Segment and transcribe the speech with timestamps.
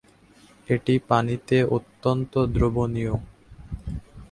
[0.69, 3.13] এটি পানিতে অত্যন্ত দ্রবণীয়।